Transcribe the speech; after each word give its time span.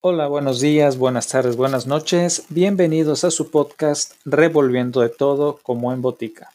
Hola, 0.00 0.28
buenos 0.28 0.60
días, 0.60 0.96
buenas 0.96 1.26
tardes, 1.26 1.56
buenas 1.56 1.88
noches. 1.88 2.46
Bienvenidos 2.50 3.24
a 3.24 3.32
su 3.32 3.50
podcast 3.50 4.12
Revolviendo 4.24 5.00
de 5.00 5.08
todo 5.08 5.58
como 5.60 5.92
en 5.92 6.02
botica. 6.02 6.50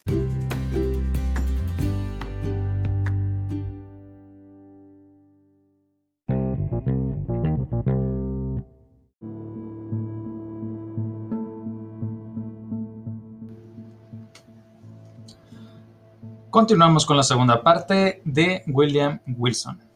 Continuamos 16.50 17.06
con 17.06 17.18
la 17.18 17.24
segunda 17.24 17.62
parte 17.62 18.22
de 18.24 18.64
William 18.68 19.20
Wilson. 19.28 19.93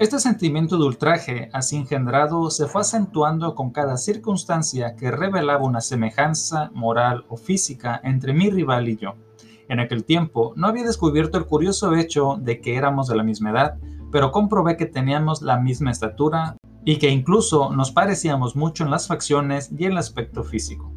Este 0.00 0.18
sentimiento 0.18 0.78
de 0.78 0.86
ultraje 0.86 1.50
así 1.52 1.76
engendrado 1.76 2.48
se 2.48 2.64
fue 2.66 2.80
acentuando 2.80 3.54
con 3.54 3.70
cada 3.70 3.98
circunstancia 3.98 4.96
que 4.96 5.10
revelaba 5.10 5.66
una 5.66 5.82
semejanza 5.82 6.70
moral 6.72 7.26
o 7.28 7.36
física 7.36 8.00
entre 8.02 8.32
mi 8.32 8.48
rival 8.48 8.88
y 8.88 8.96
yo. 8.96 9.16
En 9.68 9.78
aquel 9.78 10.06
tiempo 10.06 10.54
no 10.56 10.68
había 10.68 10.84
descubierto 10.84 11.36
el 11.36 11.44
curioso 11.44 11.94
hecho 11.94 12.38
de 12.40 12.62
que 12.62 12.76
éramos 12.76 13.08
de 13.08 13.16
la 13.16 13.22
misma 13.22 13.50
edad, 13.50 13.74
pero 14.10 14.32
comprobé 14.32 14.78
que 14.78 14.86
teníamos 14.86 15.42
la 15.42 15.58
misma 15.58 15.90
estatura 15.90 16.56
y 16.86 16.96
que 16.96 17.10
incluso 17.10 17.68
nos 17.68 17.92
parecíamos 17.92 18.56
mucho 18.56 18.84
en 18.84 18.90
las 18.90 19.06
facciones 19.06 19.70
y 19.76 19.84
el 19.84 19.98
aspecto 19.98 20.44
físico. 20.44 20.90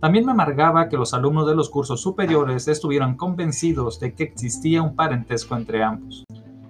También 0.00 0.26
me 0.26 0.32
amargaba 0.32 0.88
que 0.88 0.96
los 0.96 1.14
alumnos 1.14 1.46
de 1.46 1.54
los 1.54 1.70
cursos 1.70 2.02
superiores 2.02 2.66
estuvieran 2.66 3.16
convencidos 3.16 4.00
de 4.00 4.16
que 4.16 4.24
existía 4.24 4.82
un 4.82 4.96
parentesco 4.96 5.54
entre 5.54 5.84
ambos. 5.84 6.24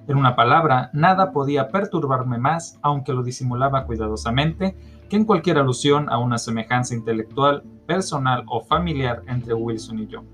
En 0.09 0.17
una 0.17 0.35
palabra, 0.35 0.91
nada 0.93 1.31
podía 1.31 1.69
perturbarme 1.69 2.37
más, 2.37 2.79
aunque 2.83 3.13
lo 3.13 3.23
disimulaba 3.23 3.85
cuidadosamente, 3.85 4.77
que 5.09 5.17
en 5.17 5.25
cualquier 5.25 5.59
alusión 5.59 6.11
a 6.11 6.19
una 6.19 6.39
semejanza 6.39 6.95
intelectual, 6.95 7.63
personal 7.87 8.43
o 8.49 8.63
familiar 8.63 9.23
entre 9.27 9.55
Wilson 9.55 10.01
y 10.01 10.07
yo. 10.09 10.25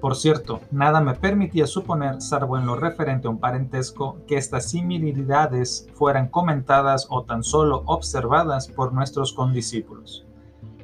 Por 0.00 0.16
cierto, 0.16 0.60
nada 0.70 1.00
me 1.00 1.14
permitía 1.14 1.66
suponer, 1.66 2.22
salvo 2.22 2.58
en 2.58 2.66
lo 2.66 2.74
referente 2.74 3.28
a 3.28 3.30
un 3.30 3.38
parentesco, 3.38 4.18
que 4.26 4.38
estas 4.38 4.70
similitudes 4.70 5.86
fueran 5.94 6.28
comentadas 6.28 7.06
o 7.10 7.24
tan 7.24 7.44
solo 7.44 7.82
observadas 7.86 8.66
por 8.66 8.92
nuestros 8.92 9.32
condiscípulos 9.32 10.26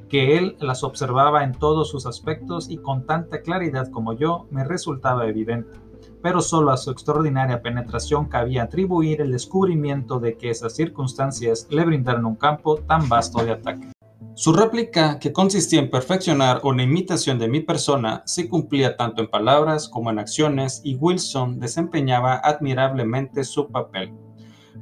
que 0.09 0.39
él 0.39 0.57
las 0.61 0.85
observaba 0.85 1.43
en 1.43 1.53
todos 1.53 1.91
sus 1.91 2.07
aspectos 2.07 2.71
y 2.71 2.79
con 2.79 3.07
tanta 3.07 3.43
claridad 3.43 3.91
como 3.91 4.13
yo 4.13 4.47
me 4.51 4.65
resultaba 4.65 5.27
evidente, 5.27 5.79
pero 6.23 6.41
solo 6.41 6.71
a 6.71 6.77
su 6.77 6.91
extraordinaria 6.91 7.63
penetración 7.63 8.27
cabía 8.27 8.65
atribuir 8.65 9.21
el 9.21 9.33
descubrimiento 9.33 10.19
de 10.19 10.37
que 10.37 10.51
esas 10.51 10.75
circunstancias 10.75 11.67
le 11.71 11.85
brindaron 11.85 12.25
un 12.25 12.37
campo 12.37 12.77
tan 12.77 13.09
vasto 13.09 13.45
de 13.45 13.53
ataque. 13.53 13.89
Su 14.35 14.53
réplica, 14.53 15.19
que 15.19 15.33
consistía 15.33 15.81
en 15.81 15.91
perfeccionar 15.91 16.61
una 16.63 16.83
imitación 16.83 17.39
de 17.39 17.49
mi 17.49 17.61
persona, 17.61 18.23
se 18.27 18.49
cumplía 18.49 18.97
tanto 18.97 19.23
en 19.23 19.31
palabras 19.31 19.89
como 19.89 20.11
en 20.11 20.19
acciones 20.19 20.83
y 20.85 20.95
Wilson 20.97 21.59
desempeñaba 21.59 22.37
admirablemente 22.45 23.45
su 23.45 23.69
papel. 23.69 24.13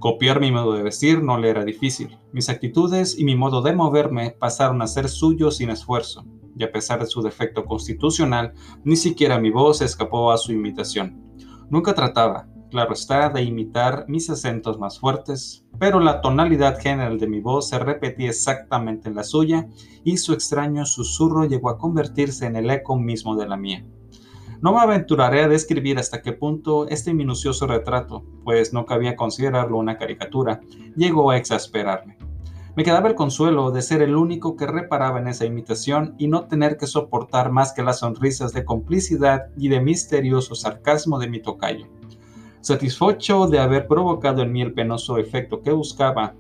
Copiar 0.01 0.41
mi 0.41 0.51
modo 0.51 0.73
de 0.73 0.83
vestir 0.83 1.23
no 1.23 1.39
le 1.39 1.51
era 1.51 1.65
difícil. 1.65 2.19
Mis 2.33 2.49
actitudes 2.49 3.17
y 3.17 3.25
mi 3.25 3.37
modo 3.37 3.63
de 3.63 3.75
moverme 3.75 4.33
pasaron 4.33 4.83
a 4.83 4.89
ser 4.89 5.09
suyos 5.09 5.59
sin 5.59 5.71
esfuerzo, 5.71 6.25
y 6.57 6.65
a 6.65 6.73
pesar 6.73 7.01
de 7.01 7.07
su 7.07 7.23
defecto 7.23 7.65
constitucional, 7.65 8.53
ni 8.85 8.97
siquiera 8.97 9.39
mi 9.39 9.51
voz 9.51 9.83
escapó 9.83 10.33
a 10.33 10.39
su 10.39 10.53
imitación. 10.53 11.23
Nunca 11.71 11.95
trataba, 11.95 12.49
claro 12.71 12.93
está, 12.93 13.29
de 13.31 13.43
imitar 13.43 14.05
mis 14.09 14.29
acentos 14.31 14.79
más 14.79 14.99
fuertes, 14.99 15.65
pero 15.79 16.01
la 16.01 16.21
tonalidad 16.21 16.79
general 16.81 17.19
de 17.19 17.27
mi 17.27 17.41
voz 17.41 17.69
se 17.69 17.79
repetía 17.79 18.31
exactamente 18.31 19.09
en 19.09 19.15
la 19.15 19.25
suya, 19.25 19.69
y 20.05 20.17
su 20.17 20.33
extraño 20.33 20.85
susurro 20.85 21.45
llegó 21.45 21.71
a 21.71 21.79
convertirse 21.79 22.47
en 22.47 22.57
el 22.57 22.71
eco 22.71 22.97
mismo 22.97 23.37
de 23.37 23.49
la 23.49 23.57
mía. 23.57 23.87
No 24.61 24.73
me 24.73 24.81
aventuraré 24.81 25.43
a 25.43 25.49
describir 25.49 25.99
hasta 25.99 26.23
qué 26.23 26.33
punto 26.33 26.89
este 26.89 27.13
minucioso 27.13 27.67
retrato, 27.67 28.25
pues 28.45 28.73
no 28.73 28.87
cabía 28.87 29.15
considerarlo 29.15 29.77
una 29.77 29.99
caricatura, 29.99 30.61
llegó 30.97 31.31
a 31.31 31.37
exasperarme. 31.37 32.17
Me 32.77 32.83
quedaba 32.83 33.09
el 33.09 33.15
consuelo 33.15 33.71
de 33.71 33.83
ser 33.83 34.03
el 34.03 34.17
único 34.17 34.57
que 34.57 34.67
reparaba 34.67 35.21
en 35.21 35.29
esa 35.29 35.45
imitación 35.45 36.17
y 36.19 36.27
no 36.27 36.49
tener 36.49 36.77
que 36.77 36.89
soportar 36.89 37.53
más 37.53 37.73
que 37.73 37.85
las 37.85 38.01
sonrisas 38.01 38.53
de 38.53 38.65
complicidad 38.65 39.47
y 39.57 39.69
de 39.69 39.81
misterioso 39.81 40.57
sarcasmo 40.57 41.21
de 41.21 41.29
mi 41.29 41.41
tocayo. 41.41 41.87
Satisfecho 42.63 43.47
de 43.47 43.61
haber 43.61 43.87
provocado 43.87 44.43
en 44.43 44.51
mí 44.51 44.61
el 44.61 44.73
penoso 44.73 45.19
efecto 45.19 45.63
que 45.63 45.71
buscaba, 45.71 46.35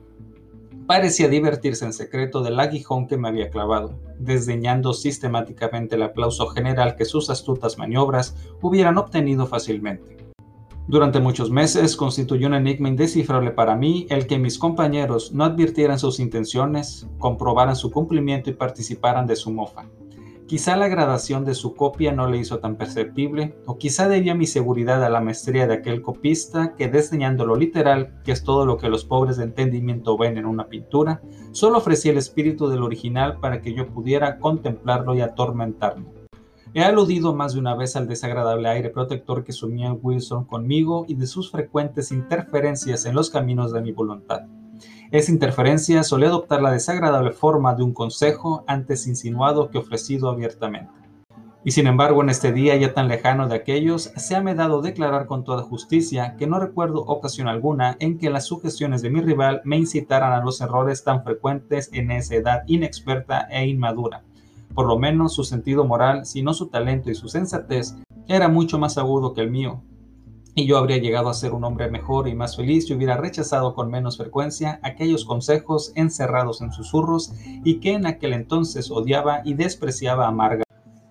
parecía 0.88 1.28
divertirse 1.28 1.84
en 1.84 1.92
secreto 1.92 2.42
del 2.42 2.58
aguijón 2.58 3.06
que 3.06 3.16
me 3.16 3.28
había 3.28 3.48
clavado, 3.48 3.94
desdeñando 4.18 4.92
sistemáticamente 4.92 5.94
el 5.94 6.02
aplauso 6.02 6.48
general 6.48 6.96
que 6.96 7.04
sus 7.04 7.30
astutas 7.30 7.78
maniobras 7.78 8.36
hubieran 8.60 8.98
obtenido 8.98 9.46
fácilmente. 9.46 10.33
Durante 10.86 11.18
muchos 11.18 11.50
meses 11.50 11.96
constituyó 11.96 12.46
un 12.46 12.54
enigma 12.54 12.88
indescifrable 12.88 13.52
para 13.52 13.74
mí 13.74 14.06
el 14.10 14.26
que 14.26 14.38
mis 14.38 14.58
compañeros 14.58 15.32
no 15.32 15.44
advirtieran 15.44 15.98
sus 15.98 16.20
intenciones, 16.20 17.08
comprobaran 17.18 17.74
su 17.74 17.90
cumplimiento 17.90 18.50
y 18.50 18.54
participaran 18.54 19.26
de 19.26 19.36
su 19.36 19.50
mofa. 19.50 19.86
Quizá 20.46 20.76
la 20.76 20.88
gradación 20.88 21.46
de 21.46 21.54
su 21.54 21.74
copia 21.74 22.12
no 22.12 22.28
le 22.28 22.36
hizo 22.36 22.58
tan 22.58 22.76
perceptible, 22.76 23.56
o 23.64 23.78
quizá 23.78 24.08
debía 24.10 24.34
mi 24.34 24.46
seguridad 24.46 25.02
a 25.02 25.08
la 25.08 25.22
maestría 25.22 25.66
de 25.66 25.72
aquel 25.72 26.02
copista 26.02 26.74
que, 26.76 26.86
desdeñando 26.86 27.46
lo 27.46 27.56
literal, 27.56 28.20
que 28.22 28.32
es 28.32 28.44
todo 28.44 28.66
lo 28.66 28.76
que 28.76 28.90
los 28.90 29.06
pobres 29.06 29.38
de 29.38 29.44
entendimiento 29.44 30.18
ven 30.18 30.36
en 30.36 30.44
una 30.44 30.68
pintura, 30.68 31.22
solo 31.52 31.78
ofrecía 31.78 32.12
el 32.12 32.18
espíritu 32.18 32.68
del 32.68 32.82
original 32.82 33.40
para 33.40 33.62
que 33.62 33.72
yo 33.72 33.88
pudiera 33.88 34.38
contemplarlo 34.38 35.14
y 35.14 35.22
atormentarme. 35.22 36.23
He 36.76 36.82
aludido 36.82 37.32
más 37.32 37.54
de 37.54 37.60
una 37.60 37.76
vez 37.76 37.94
al 37.94 38.08
desagradable 38.08 38.68
aire 38.68 38.90
protector 38.90 39.44
que 39.44 39.52
sumía 39.52 39.92
Wilson 39.92 40.44
conmigo 40.44 41.04
y 41.06 41.14
de 41.14 41.28
sus 41.28 41.52
frecuentes 41.52 42.10
interferencias 42.10 43.06
en 43.06 43.14
los 43.14 43.30
caminos 43.30 43.72
de 43.72 43.80
mi 43.80 43.92
voluntad. 43.92 44.40
Esa 45.12 45.30
interferencia 45.30 46.02
solía 46.02 46.30
adoptar 46.30 46.60
la 46.62 46.72
desagradable 46.72 47.30
forma 47.30 47.76
de 47.76 47.84
un 47.84 47.94
consejo 47.94 48.64
antes 48.66 49.06
insinuado 49.06 49.70
que 49.70 49.78
ofrecido 49.78 50.28
abiertamente. 50.28 50.90
Y 51.62 51.70
sin 51.70 51.86
embargo, 51.86 52.22
en 52.24 52.30
este 52.30 52.50
día 52.50 52.74
ya 52.74 52.92
tan 52.92 53.06
lejano 53.06 53.46
de 53.46 53.54
aquellos, 53.54 54.10
se 54.16 54.34
ha 54.34 54.42
me 54.42 54.56
dado 54.56 54.82
declarar 54.82 55.26
con 55.26 55.44
toda 55.44 55.62
justicia 55.62 56.34
que 56.36 56.48
no 56.48 56.58
recuerdo 56.58 57.02
ocasión 57.02 57.46
alguna 57.46 57.96
en 58.00 58.18
que 58.18 58.30
las 58.30 58.46
sugestiones 58.46 59.00
de 59.00 59.10
mi 59.10 59.20
rival 59.20 59.62
me 59.62 59.76
incitaran 59.76 60.32
a 60.32 60.44
los 60.44 60.60
errores 60.60 61.04
tan 61.04 61.22
frecuentes 61.22 61.88
en 61.92 62.10
esa 62.10 62.34
edad 62.34 62.64
inexperta 62.66 63.46
e 63.48 63.64
inmadura. 63.64 64.24
Por 64.74 64.86
lo 64.86 64.98
menos 64.98 65.34
su 65.34 65.44
sentido 65.44 65.84
moral, 65.84 66.26
si 66.26 66.42
no 66.42 66.52
su 66.52 66.68
talento 66.68 67.10
y 67.10 67.14
su 67.14 67.28
sensatez, 67.28 67.94
era 68.26 68.48
mucho 68.48 68.78
más 68.78 68.98
agudo 68.98 69.32
que 69.32 69.40
el 69.40 69.50
mío, 69.50 69.82
y 70.54 70.66
yo 70.66 70.78
habría 70.78 70.98
llegado 70.98 71.28
a 71.28 71.34
ser 71.34 71.52
un 71.52 71.64
hombre 71.64 71.90
mejor 71.90 72.28
y 72.28 72.34
más 72.34 72.56
feliz 72.56 72.88
y 72.88 72.94
hubiera 72.94 73.16
rechazado 73.16 73.74
con 73.74 73.90
menos 73.90 74.16
frecuencia 74.16 74.78
aquellos 74.82 75.24
consejos 75.24 75.92
encerrados 75.96 76.60
en 76.60 76.72
susurros 76.72 77.32
y 77.64 77.80
que 77.80 77.94
en 77.94 78.06
aquel 78.06 78.32
entonces 78.32 78.90
odiaba 78.90 79.42
y 79.44 79.54
despreciaba 79.54 80.28
amarga. 80.28 80.62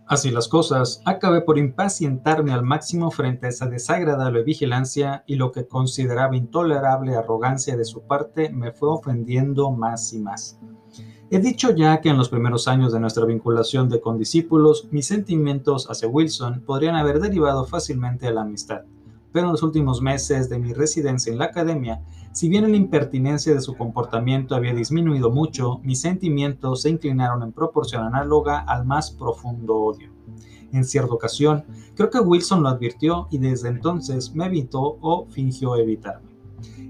Así 0.05 0.31
las 0.31 0.47
cosas, 0.47 1.01
acabé 1.05 1.41
por 1.41 1.57
impacientarme 1.57 2.51
al 2.51 2.63
máximo 2.63 3.09
frente 3.09 3.47
a 3.47 3.49
esa 3.49 3.67
desagradable 3.67 4.43
vigilancia 4.43 5.23
y 5.27 5.35
lo 5.35 5.51
que 5.51 5.67
consideraba 5.67 6.35
intolerable 6.35 7.15
arrogancia 7.15 7.75
de 7.75 7.85
su 7.85 8.03
parte 8.03 8.49
me 8.49 8.71
fue 8.71 8.89
ofendiendo 8.89 9.71
más 9.71 10.13
y 10.13 10.19
más. 10.19 10.59
He 11.33 11.39
dicho 11.39 11.71
ya 11.71 11.99
que 11.99 12.09
en 12.09 12.17
los 12.17 12.29
primeros 12.29 12.67
años 12.67 12.93
de 12.93 12.99
nuestra 12.99 13.25
vinculación 13.25 13.89
de 13.89 13.99
condiscípulos, 13.99 14.87
mis 14.91 15.07
sentimientos 15.07 15.89
hacia 15.89 16.07
Wilson 16.07 16.61
podrían 16.63 16.95
haber 16.95 17.19
derivado 17.19 17.65
fácilmente 17.65 18.27
a 18.27 18.31
la 18.31 18.41
amistad 18.41 18.81
pero 19.33 19.47
en 19.47 19.51
los 19.53 19.63
últimos 19.63 19.99
meses 19.99 20.47
de 20.47 20.59
mi 20.59 20.73
residencia 20.73 21.33
en 21.33 21.39
la 21.39 21.45
academia, 21.45 22.03
si 22.31 22.47
bien 22.49 22.69
la 22.69 22.77
impertinencia 22.77 23.51
de 23.53 23.61
su 23.61 23.75
comportamiento 23.75 24.55
había 24.55 24.75
disminuido 24.75 25.31
mucho, 25.31 25.79
mis 25.83 25.99
sentimientos 25.99 26.83
se 26.83 26.91
inclinaron 26.91 27.41
en 27.41 27.51
proporción 27.51 28.03
análoga 28.03 28.59
al 28.59 28.85
más 28.85 29.09
profundo 29.09 29.75
odio. 29.75 30.11
En 30.71 30.85
cierta 30.85 31.13
ocasión, 31.13 31.65
creo 31.95 32.11
que 32.11 32.19
Wilson 32.19 32.61
lo 32.61 32.69
advirtió 32.69 33.27
y 33.31 33.39
desde 33.39 33.69
entonces 33.69 34.35
me 34.35 34.45
evitó 34.45 34.99
o 35.01 35.25
fingió 35.31 35.75
evitarme. 35.77 36.32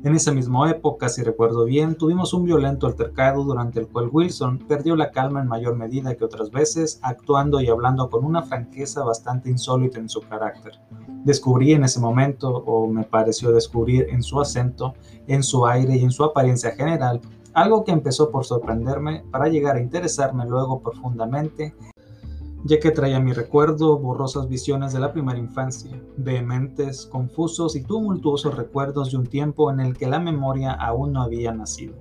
En 0.04 0.16
esa 0.16 0.32
misma 0.32 0.70
época, 0.70 1.08
si 1.08 1.24
recuerdo 1.24 1.66
bien, 1.66 1.96
tuvimos 1.96 2.34
un 2.34 2.44
violento 2.44 2.88
altercado 2.88 3.44
durante 3.44 3.80
el 3.80 3.88
cual 3.88 4.10
Wilson 4.12 4.60
perdió 4.68 4.96
la 4.96 5.12
calma 5.12 5.42
en 5.42 5.48
mayor 5.48 5.76
medida 5.76 6.16
que 6.16 6.26
otras 6.26 6.52
veces, 6.52 7.00
actuando 7.02 7.62
y 7.62 7.68
hablando 7.68 8.10
con 8.10 8.26
una 8.26 8.42
franqueza 8.42 9.04
bastante 9.04 9.50
insólita 9.50 10.00
en 10.00 10.10
su 10.10 10.22
carácter. 10.22 10.74
Descubrí 11.24 11.72
en 11.72 11.86
ese 11.86 12.00
momento, 12.00 12.50
o 12.50 12.88
me 12.88 13.04
pareció 13.04 13.52
descubrir 13.52 14.08
en 14.10 14.24
su 14.24 14.42
acento, 14.42 14.94
en 15.28 15.42
su 15.42 15.66
aire 15.66 15.96
y 15.96 16.04
en 16.04 16.12
su 16.12 16.24
apariencia 16.24 16.72
general, 16.72 17.22
algo 17.54 17.84
que 17.84 17.92
empezó 17.92 18.32
por 18.32 18.46
sorprenderme 18.46 19.24
para 19.32 19.48
llegar 19.48 19.76
a 19.76 19.82
interesarme 19.82 20.46
luego 20.46 20.82
profundamente 20.82 21.76
ya 22.66 22.80
que 22.80 22.92
traía 22.92 23.18
a 23.18 23.20
mi 23.20 23.34
recuerdo 23.34 23.98
borrosas 24.00 24.48
visiones 24.48 24.94
de 24.94 25.00
la 25.00 25.12
primera 25.12 25.38
infancia, 25.38 26.02
vehementes, 26.16 27.06
confusos 27.06 27.76
y 27.76 27.84
tumultuosos 27.84 28.56
recuerdos 28.56 29.12
de 29.12 29.18
un 29.18 29.28
tiempo 29.28 29.70
en 29.70 29.82
el 29.82 29.98
que 29.98 30.08
la 30.08 30.20
memoria 30.20 30.72
aún 30.72 31.14
no 31.14 31.22
había 31.22 31.52
nacido. 31.52 31.94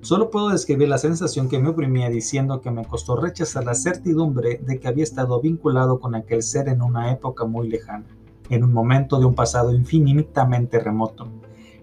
Solo 0.00 0.30
puedo 0.30 0.48
describir 0.48 0.88
la 0.88 0.96
sensación 0.96 1.48
que 1.48 1.58
me 1.58 1.68
oprimía 1.68 2.08
diciendo 2.08 2.60
que 2.60 2.70
me 2.70 2.86
costó 2.86 3.16
rechazar 3.16 3.64
la 3.64 3.74
certidumbre 3.74 4.58
de 4.64 4.78
que 4.78 4.88
había 4.88 5.04
estado 5.04 5.40
vinculado 5.40 6.00
con 6.00 6.14
aquel 6.14 6.42
ser 6.42 6.68
en 6.68 6.80
una 6.80 7.12
época 7.12 7.44
muy 7.44 7.68
lejana, 7.68 8.06
en 8.48 8.64
un 8.64 8.72
momento 8.72 9.18
de 9.18 9.26
un 9.26 9.34
pasado 9.34 9.74
infinitamente 9.74 10.78
remoto. 10.78 11.26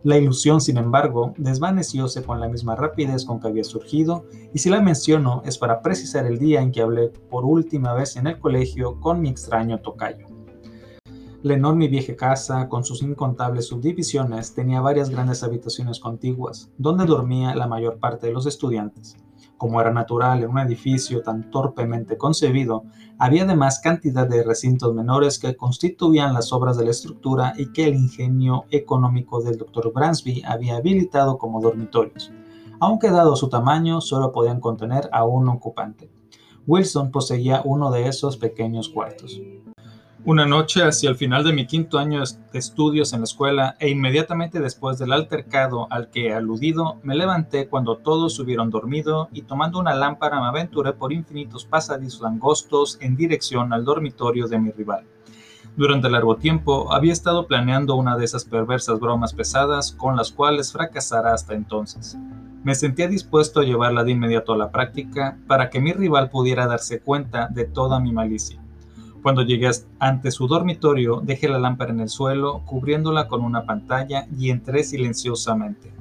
La 0.04 0.18
ilusión, 0.18 0.62
sin 0.62 0.78
embargo, 0.78 1.34
desvanecióse 1.38 2.24
con 2.24 2.40
la 2.40 2.48
misma 2.48 2.76
rapidez 2.76 3.26
con 3.26 3.40
que 3.40 3.48
había 3.48 3.64
surgido, 3.64 4.26
y 4.54 4.60
si 4.60 4.70
la 4.70 4.82
menciono 4.82 5.42
es 5.46 5.58
para 5.58 5.82
precisar 5.82 6.26
el 6.26 6.38
día 6.38 6.62
en 6.62 6.72
que 6.72 6.82
hablé 6.82 7.10
por 7.10 7.46
última 7.46 7.94
vez 7.94 8.16
en 8.16 8.28
el 8.28 8.40
colegio 8.40 9.00
con 9.00 9.22
mi 9.22 9.30
extraño 9.30 9.80
tocayo. 9.80 10.28
La 11.44 11.54
enorme 11.54 11.88
vieja 11.88 12.16
casa, 12.16 12.68
con 12.68 12.84
sus 12.84 13.02
incontables 13.02 13.68
subdivisiones, 13.68 14.54
tenía 14.54 14.82
varias 14.82 15.10
grandes 15.10 15.44
habitaciones 15.44 16.00
contiguas, 16.00 16.72
donde 16.78 17.06
dormía 17.06 17.56
la 17.56 17.68
mayor 17.68 18.00
parte 18.00 18.28
de 18.28 18.34
los 18.34 18.46
estudiantes. 18.48 19.16
Como 19.58 19.82
era 19.82 19.92
natural 19.92 20.44
en 20.44 20.50
un 20.50 20.60
edificio 20.60 21.22
tan 21.22 21.50
torpemente 21.50 22.18
concebido, 22.18 22.84
había 23.18 23.44
además 23.44 23.80
cantidad 23.80 24.28
de 24.28 24.44
recintos 24.44 24.94
menores 24.94 25.40
que 25.40 25.56
constituían 25.56 26.34
las 26.34 26.54
obras 26.54 26.78
de 26.78 26.86
la 26.86 26.92
estructura 26.92 27.54
y 27.58 27.72
que 27.72 27.86
el 27.86 27.96
ingenio 27.96 28.66
económico 28.70 29.42
del 29.42 29.58
Dr. 29.58 29.92
Bransby 29.94 30.44
había 30.46 30.78
habilitado 30.78 31.38
como 31.38 31.62
dormitorios, 31.62 32.32
aunque 32.80 33.10
dado 33.10 33.36
su 33.36 33.50
tamaño 33.50 34.02
solo 34.02 34.32
podían 34.32 34.60
contener 34.60 35.10
a 35.12 35.26
un 35.26 35.50
ocupante. 35.50 36.12
Wilson 36.68 37.12
poseía 37.12 37.62
uno 37.64 37.92
de 37.92 38.08
esos 38.08 38.38
pequeños 38.38 38.90
cuartos. 38.90 39.42
Una 40.28 40.46
noche, 40.46 40.84
hacia 40.84 41.10
el 41.10 41.16
final 41.16 41.46
de 41.46 41.54
mi 41.54 41.66
quinto 41.68 41.98
año 41.98 42.20
de 42.20 42.60
estudios 42.60 43.14
en 43.14 43.22
la 43.22 43.24
escuela 43.24 43.78
e 43.80 43.88
inmediatamente 43.88 44.60
después 44.60 45.00
del 45.00 45.14
altercado 45.14 45.88
al 45.90 46.10
que 46.10 46.28
he 46.28 46.34
aludido, 46.34 46.98
me 47.02 47.16
levanté 47.16 47.70
cuando 47.70 47.96
todos 47.96 48.38
hubieron 48.38 48.70
dormido 48.70 49.30
y 49.32 49.44
tomando 49.44 49.80
una 49.80 49.96
lámpara 49.96 50.42
me 50.42 50.48
aventuré 50.48 50.92
por 50.92 51.14
infinitos 51.14 51.64
pasadizos 51.64 52.26
angostos 52.26 52.98
en 53.00 53.16
dirección 53.16 53.72
al 53.72 53.86
dormitorio 53.86 54.50
de 54.50 54.60
mi 54.60 54.72
rival. 54.72 55.06
Durante 55.78 56.10
largo 56.10 56.36
tiempo 56.36 56.92
había 56.92 57.14
estado 57.14 57.48
planeando 57.48 57.96
una 57.96 58.18
de 58.18 58.26
esas 58.26 58.44
perversas 58.44 59.00
bromas 59.00 59.34
pesadas 59.34 59.94
con 59.94 60.18
las 60.18 60.34
cuales 60.34 60.74
fracasara 60.74 61.34
hasta 61.34 61.54
entonces. 61.54 62.18
Me 62.66 62.76
sentía 62.76 63.08
dispuesto 63.08 63.62
a 63.62 63.64
llevarla 63.64 64.04
de 64.04 64.12
inmediato 64.12 64.52
a 64.52 64.58
la 64.58 64.72
práctica 64.72 65.38
para 65.48 65.70
que 65.70 65.80
mi 65.80 65.94
rival 65.94 66.30
pudiera 66.30 66.68
darse 66.68 67.00
cuenta 67.00 67.48
de 67.48 67.64
toda 67.64 68.02
mi 68.02 68.12
malicia. 68.12 68.62
Cuando 69.28 69.42
llegué 69.42 69.70
ante 70.00 70.32
su 70.32 70.48
dormitorio, 70.48 71.20
dejé 71.22 71.50
la 71.50 71.60
lámpara 71.60 71.92
en 71.92 72.00
el 72.00 72.08
suelo, 72.08 72.62
cubriéndola 72.64 73.28
con 73.28 73.44
una 73.44 73.66
pantalla 73.66 74.26
y 74.40 74.52
entré 74.52 74.86
silenciosamente. 74.86 75.92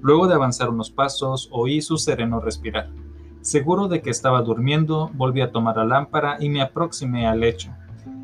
Luego 0.00 0.26
de 0.26 0.34
avanzar 0.34 0.70
unos 0.70 0.90
pasos, 0.90 1.48
oí 1.52 1.80
su 1.82 1.98
sereno 1.98 2.40
respirar. 2.40 2.90
Seguro 3.42 3.86
de 3.86 4.02
que 4.02 4.10
estaba 4.10 4.42
durmiendo, 4.42 5.12
volví 5.14 5.40
a 5.40 5.52
tomar 5.52 5.76
la 5.76 5.84
lámpara 5.84 6.36
y 6.40 6.48
me 6.48 6.62
aproximé 6.62 7.28
al 7.28 7.38
lecho. 7.38 7.70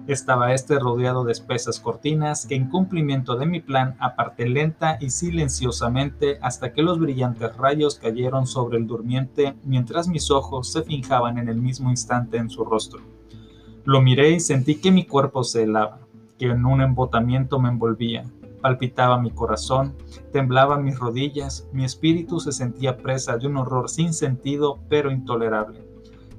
Estaba 0.08 0.52
este 0.52 0.81
rodeado 0.81 1.23
de 1.23 1.31
espesas 1.31 1.79
cortinas 1.79 2.44
que 2.44 2.56
en 2.56 2.70
cumplimiento 2.70 3.37
de 3.37 3.47
mi 3.47 3.61
plan 3.61 3.94
aparté 4.00 4.49
lenta 4.49 4.99
y 5.00 5.11
silenciosamente 5.11 6.41
hasta 6.43 6.73
que 6.73 6.82
los 6.82 6.99
brillantes 6.99 7.56
rayos 7.56 8.00
cayeron 8.00 8.49
sobre 8.49 8.79
el 8.79 8.88
durmiente 8.88 9.55
mientras 9.62 10.08
mis 10.08 10.29
ojos 10.29 10.73
se 10.73 10.82
fijaban 10.82 11.38
en 11.38 11.49
el 11.49 11.58
mismo 11.58 11.88
instante 11.88 12.37
en 12.37 12.50
su 12.50 12.64
rostro. 12.64 13.19
Lo 13.84 14.02
miré 14.02 14.30
y 14.30 14.40
sentí 14.40 14.76
que 14.76 14.92
mi 14.92 15.06
cuerpo 15.06 15.42
se 15.42 15.62
helaba, 15.62 16.00
que 16.38 16.46
en 16.46 16.66
un 16.66 16.82
embotamiento 16.82 17.58
me 17.58 17.70
envolvía. 17.70 18.24
Palpitaba 18.60 19.18
mi 19.18 19.30
corazón, 19.30 19.94
temblaban 20.32 20.84
mis 20.84 20.98
rodillas, 20.98 21.66
mi 21.72 21.84
espíritu 21.84 22.40
se 22.40 22.52
sentía 22.52 22.98
presa 22.98 23.38
de 23.38 23.46
un 23.46 23.56
horror 23.56 23.88
sin 23.88 24.12
sentido 24.12 24.78
pero 24.90 25.10
intolerable. 25.10 25.82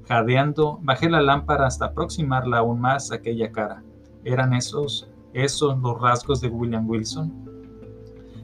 Jadeando, 0.08 0.78
bajé 0.84 1.10
la 1.10 1.22
lámpara 1.22 1.66
hasta 1.66 1.86
aproximarla 1.86 2.60
aún 2.60 2.80
más 2.80 3.12
a 3.12 3.16
aquella 3.16 3.52
cara. 3.52 3.84
¿Eran 4.24 4.54
esos, 4.54 5.10
esos 5.34 5.80
los 5.80 6.00
rasgos 6.00 6.42
de 6.42 6.50
William 6.50 6.88
Wilson? 6.88 7.32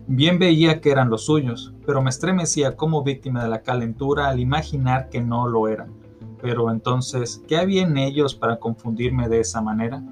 Bien 0.07 0.39
veía 0.39 0.81
que 0.81 0.89
eran 0.89 1.09
los 1.09 1.25
suyos, 1.25 1.73
pero 1.85 2.01
me 2.01 2.09
estremecía 2.09 2.75
como 2.75 3.03
víctima 3.03 3.43
de 3.43 3.49
la 3.49 3.61
calentura 3.61 4.29
al 4.29 4.39
imaginar 4.39 5.09
que 5.09 5.21
no 5.21 5.47
lo 5.47 5.67
eran. 5.67 6.06
Pero 6.41 6.71
entonces, 6.71 7.41
¿qué 7.47 7.57
había 7.57 7.83
en 7.83 7.97
ellos 7.97 8.35
para 8.35 8.59
confundirme 8.59 9.27
de 9.27 9.39
esa 9.39 9.61
manera? 9.61 10.03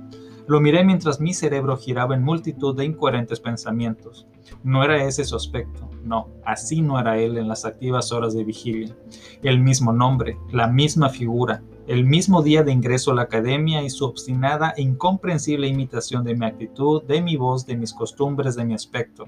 Lo 0.48 0.62
miré 0.62 0.84
mientras 0.84 1.20
mi 1.20 1.34
cerebro 1.34 1.76
giraba 1.76 2.16
en 2.16 2.24
multitud 2.24 2.76
de 2.76 2.86
incoherentes 2.86 3.40
pensamientos. 3.40 4.28
No 4.64 4.84
era 4.84 5.04
ese 5.04 5.24
su 5.24 5.36
aspecto, 5.36 5.90
no, 6.04 6.30
así 6.46 6.82
no 6.82 7.00
era 7.00 7.18
él 7.18 7.38
en 7.38 7.48
las 7.48 7.66
activas 7.66 8.12
horas 8.12 8.36
de 8.36 8.44
vigilia. 8.44 8.96
El 9.42 9.60
mismo 9.60 9.92
nombre, 9.92 10.38
la 10.52 10.68
misma 10.68 11.10
figura, 11.10 11.64
el 11.88 12.04
mismo 12.04 12.42
día 12.42 12.64
de 12.64 12.72
ingreso 12.72 13.12
a 13.12 13.16
la 13.16 13.22
academia 13.24 13.84
y 13.84 13.92
su 13.92 14.06
obstinada 14.06 14.74
e 14.76 14.82
incomprensible 14.82 15.68
imitación 15.68 16.24
de 16.24 16.36
mi 16.36 16.46
actitud, 16.46 17.04
de 17.04 17.22
mi 17.22 17.38
voz, 17.38 17.68
de 17.68 17.78
mis 17.78 17.94
costumbres, 17.94 18.56
de 18.56 18.66
mi 18.66 18.74
aspecto. 18.74 19.26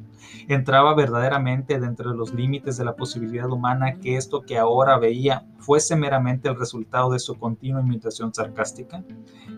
Entraba 0.48 0.96
verdaderamente 0.96 1.80
dentro 1.80 2.10
de 2.10 2.18
los 2.18 2.34
límites 2.34 2.78
de 2.78 2.86
la 2.86 2.96
posibilidad 2.96 3.52
humana 3.52 4.00
que 4.00 4.18
esto 4.18 4.42
que 4.42 4.58
ahora 4.58 4.98
veía 4.98 5.46
fuese 5.60 5.96
meramente 5.96 6.50
el 6.50 6.58
resultado 6.58 7.12
de 7.12 7.20
su 7.20 7.38
continua 7.38 7.82
imitación 7.82 8.34
sarcástica. 8.34 9.04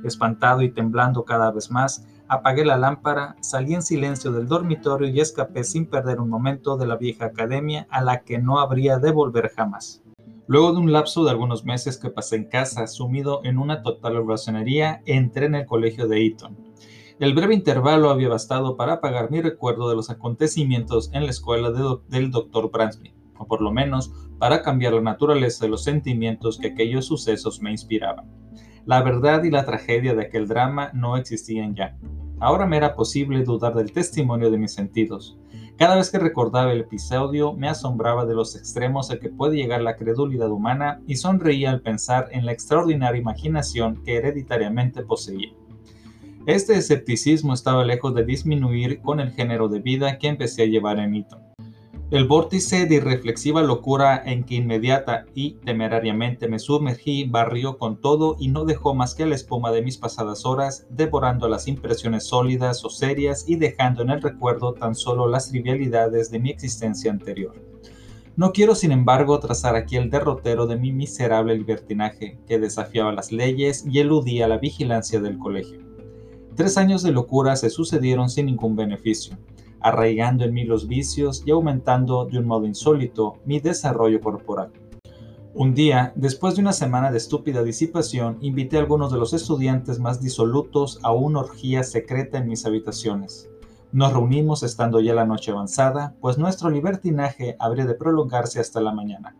Espantado 0.03 0.61
y 0.61 0.71
temblando 0.71 1.23
cada 1.23 1.51
vez 1.51 1.71
más, 1.71 2.05
apagué 2.27 2.65
la 2.65 2.77
lámpara, 2.77 3.37
salí 3.39 3.75
en 3.75 3.81
silencio 3.81 4.31
del 4.33 4.47
dormitorio 4.47 5.07
y 5.07 5.21
escapé 5.21 5.63
sin 5.63 5.85
perder 5.85 6.19
un 6.19 6.29
momento 6.29 6.75
de 6.75 6.87
la 6.87 6.97
vieja 6.97 7.25
academia 7.25 7.87
a 7.89 8.01
la 8.03 8.21
que 8.23 8.39
no 8.39 8.59
habría 8.59 8.99
de 8.99 9.11
volver 9.11 9.51
jamás. 9.55 10.03
Luego 10.49 10.71
de 10.71 10.79
un 10.79 10.91
lapso 10.91 11.23
de 11.23 11.29
algunos 11.29 11.63
meses 11.63 11.99
que 11.99 12.09
pasé 12.09 12.37
en 12.37 12.45
casa, 12.45 12.87
sumido 12.87 13.41
en 13.43 13.59
una 13.59 13.83
total 13.83 14.15
oracionería, 14.15 15.03
entré 15.05 15.45
en 15.45 15.53
el 15.53 15.67
colegio 15.67 16.07
de 16.07 16.25
Eton. 16.25 16.57
El 17.19 17.35
breve 17.35 17.53
intervalo 17.53 18.09
había 18.09 18.29
bastado 18.29 18.75
para 18.75 18.93
apagar 18.93 19.29
mi 19.29 19.41
recuerdo 19.41 19.87
de 19.87 19.95
los 19.95 20.09
acontecimientos 20.09 21.11
en 21.13 21.25
la 21.25 21.29
escuela 21.29 21.69
del 22.07 22.31
Dr. 22.31 22.71
Bransby, 22.71 23.13
o 23.37 23.45
por 23.45 23.61
lo 23.61 23.71
menos 23.71 24.11
para 24.39 24.63
cambiar 24.63 24.93
la 24.93 25.01
naturaleza 25.01 25.65
de 25.65 25.69
los 25.69 25.83
sentimientos 25.83 26.57
que 26.57 26.69
aquellos 26.69 27.05
sucesos 27.05 27.61
me 27.61 27.69
inspiraban. 27.69 28.25
La 28.87 29.03
verdad 29.03 29.43
y 29.43 29.51
la 29.51 29.67
tragedia 29.67 30.15
de 30.15 30.23
aquel 30.23 30.47
drama 30.47 30.89
no 30.95 31.15
existían 31.15 31.75
ya. 31.75 31.95
Ahora 32.39 32.65
me 32.65 32.77
era 32.77 32.95
posible 32.95 33.43
dudar 33.43 33.75
del 33.75 33.91
testimonio 33.91 34.49
de 34.49 34.57
mis 34.57 34.73
sentidos. 34.73 35.37
Cada 35.79 35.95
vez 35.95 36.11
que 36.11 36.19
recordaba 36.19 36.73
el 36.73 36.81
episodio 36.81 37.53
me 37.53 37.69
asombraba 37.69 38.25
de 38.25 38.35
los 38.35 38.53
extremos 38.57 39.11
a 39.11 39.17
que 39.17 39.29
puede 39.29 39.55
llegar 39.55 39.81
la 39.81 39.95
credulidad 39.95 40.51
humana 40.51 40.99
y 41.07 41.15
sonreía 41.15 41.71
al 41.71 41.79
pensar 41.79 42.27
en 42.31 42.45
la 42.45 42.51
extraordinaria 42.51 43.21
imaginación 43.21 44.03
que 44.03 44.17
hereditariamente 44.17 45.03
poseía. 45.03 45.53
Este 46.45 46.75
escepticismo 46.75 47.53
estaba 47.53 47.85
lejos 47.85 48.13
de 48.13 48.25
disminuir 48.25 48.99
con 49.01 49.21
el 49.21 49.31
género 49.31 49.69
de 49.69 49.79
vida 49.79 50.17
que 50.17 50.27
empecé 50.27 50.63
a 50.63 50.65
llevar 50.65 50.99
en 50.99 51.15
Eton. 51.15 51.39
El 52.11 52.25
vórtice 52.25 52.87
de 52.87 52.95
irreflexiva 52.95 53.61
locura 53.61 54.19
en 54.25 54.43
que 54.43 54.55
inmediata 54.55 55.25
y 55.35 55.51
temerariamente 55.63 56.47
me 56.47 56.57
sumergí 56.57 57.25
barrió 57.25 57.77
con 57.77 58.01
todo 58.01 58.35
y 58.39 58.47
no 58.47 58.65
dejó 58.65 58.95
más 58.95 59.13
que 59.13 59.27
la 59.27 59.35
espuma 59.35 59.71
de 59.71 59.83
mis 59.83 59.97
pasadas 59.97 60.43
horas, 60.43 60.87
devorando 60.89 61.47
las 61.47 61.67
impresiones 61.67 62.23
sólidas 62.23 62.83
o 62.83 62.89
serias 62.89 63.47
y 63.47 63.57
dejando 63.57 64.01
en 64.01 64.09
el 64.09 64.23
recuerdo 64.23 64.73
tan 64.73 64.95
solo 64.95 65.27
las 65.27 65.51
trivialidades 65.51 66.31
de 66.31 66.39
mi 66.39 66.49
existencia 66.49 67.11
anterior. 67.11 67.53
No 68.35 68.53
quiero, 68.53 68.73
sin 68.73 68.91
embargo, 68.91 69.39
trazar 69.39 69.75
aquí 69.75 69.95
el 69.95 70.09
derrotero 70.09 70.65
de 70.65 70.77
mi 70.77 70.91
miserable 70.91 71.55
libertinaje, 71.55 72.39
que 72.47 72.57
desafiaba 72.57 73.11
las 73.11 73.31
leyes 73.31 73.85
y 73.87 73.99
eludía 73.99 74.47
la 74.47 74.57
vigilancia 74.57 75.19
del 75.19 75.37
colegio. 75.37 75.77
Tres 76.55 76.75
años 76.75 77.03
de 77.03 77.11
locura 77.11 77.55
se 77.55 77.69
sucedieron 77.69 78.31
sin 78.31 78.47
ningún 78.47 78.75
beneficio 78.75 79.37
arraigando 79.81 80.43
en 80.43 80.53
mí 80.53 80.63
los 80.63 80.87
vicios 80.87 81.43
y 81.45 81.51
aumentando 81.51 82.25
de 82.25 82.39
un 82.39 82.45
modo 82.45 82.65
insólito 82.65 83.37
mi 83.45 83.59
desarrollo 83.59 84.19
corporal. 84.21 84.71
Un 85.53 85.73
día, 85.73 86.13
después 86.15 86.55
de 86.55 86.61
una 86.61 86.73
semana 86.73 87.11
de 87.11 87.17
estúpida 87.17 87.63
disipación, 87.63 88.37
invité 88.41 88.77
a 88.77 88.81
algunos 88.81 89.11
de 89.11 89.17
los 89.17 89.33
estudiantes 89.33 89.99
más 89.99 90.21
disolutos 90.21 90.99
a 91.03 91.11
una 91.11 91.39
orgía 91.39 91.83
secreta 91.83 92.37
en 92.37 92.47
mis 92.47 92.65
habitaciones. 92.65 93.49
Nos 93.91 94.13
reunimos 94.13 94.63
estando 94.63 95.01
ya 95.01 95.13
la 95.15 95.25
noche 95.25 95.51
avanzada, 95.51 96.15
pues 96.21 96.37
nuestro 96.37 96.69
libertinaje 96.69 97.55
habría 97.59 97.85
de 97.85 97.95
prolongarse 97.95 98.59
hasta 98.59 98.79
la 98.79 98.93
mañana. 98.93 99.35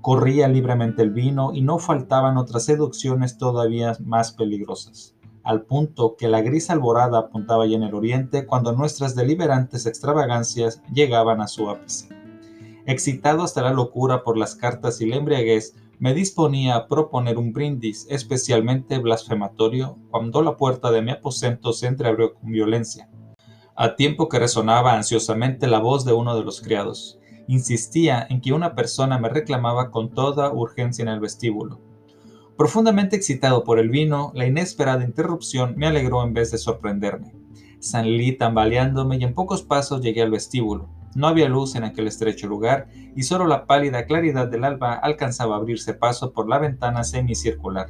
Corría 0.00 0.48
libremente 0.48 1.02
el 1.02 1.10
vino 1.10 1.52
y 1.52 1.60
no 1.60 1.78
faltaban 1.78 2.38
otras 2.38 2.64
seducciones 2.64 3.36
todavía 3.36 3.96
más 4.00 4.32
peligrosas 4.32 5.14
al 5.44 5.62
punto 5.62 6.16
que 6.16 6.28
la 6.28 6.40
gris 6.40 6.70
alborada 6.70 7.18
apuntaba 7.18 7.66
ya 7.66 7.76
en 7.76 7.82
el 7.82 7.94
oriente 7.94 8.46
cuando 8.46 8.72
nuestras 8.72 9.14
deliberantes 9.14 9.86
extravagancias 9.86 10.82
llegaban 10.92 11.40
a 11.40 11.48
su 11.48 11.68
ápice. 11.68 12.08
Excitado 12.86 13.42
hasta 13.42 13.62
la 13.62 13.72
locura 13.72 14.24
por 14.24 14.36
las 14.36 14.56
cartas 14.56 15.00
y 15.00 15.06
la 15.06 15.16
embriaguez, 15.16 15.74
me 15.98 16.14
disponía 16.14 16.74
a 16.74 16.88
proponer 16.88 17.38
un 17.38 17.52
brindis 17.52 18.08
especialmente 18.10 18.98
blasfematorio 18.98 19.98
cuando 20.10 20.42
la 20.42 20.56
puerta 20.56 20.90
de 20.90 21.00
mi 21.00 21.12
aposento 21.12 21.72
se 21.72 21.86
entreabrió 21.86 22.34
con 22.34 22.50
violencia, 22.50 23.08
a 23.76 23.94
tiempo 23.94 24.28
que 24.28 24.40
resonaba 24.40 24.94
ansiosamente 24.94 25.68
la 25.68 25.78
voz 25.78 26.04
de 26.04 26.12
uno 26.12 26.34
de 26.36 26.42
los 26.42 26.60
criados. 26.60 27.18
insistía 27.48 28.26
en 28.30 28.40
que 28.40 28.52
una 28.52 28.74
persona 28.74 29.18
me 29.18 29.28
reclamaba 29.28 29.90
con 29.90 30.10
toda 30.10 30.52
urgencia 30.52 31.02
en 31.02 31.08
el 31.08 31.20
vestíbulo. 31.20 31.80
Profundamente 32.56 33.16
excitado 33.16 33.64
por 33.64 33.78
el 33.78 33.88
vino, 33.88 34.30
la 34.34 34.46
inesperada 34.46 35.04
interrupción 35.04 35.74
me 35.76 35.86
alegró 35.86 36.22
en 36.22 36.34
vez 36.34 36.50
de 36.50 36.58
sorprenderme. 36.58 37.34
Salí 37.80 38.32
tambaleándome 38.32 39.16
y 39.16 39.24
en 39.24 39.34
pocos 39.34 39.62
pasos 39.62 40.02
llegué 40.02 40.22
al 40.22 40.30
vestíbulo. 40.30 40.88
No 41.14 41.26
había 41.28 41.48
luz 41.48 41.74
en 41.74 41.84
aquel 41.84 42.06
estrecho 42.06 42.46
lugar 42.46 42.88
y 43.16 43.22
solo 43.22 43.46
la 43.46 43.66
pálida 43.66 44.04
claridad 44.04 44.48
del 44.48 44.64
alba 44.64 44.94
alcanzaba 44.94 45.56
a 45.56 45.58
abrirse 45.58 45.94
paso 45.94 46.32
por 46.32 46.48
la 46.48 46.58
ventana 46.58 47.04
semicircular. 47.04 47.88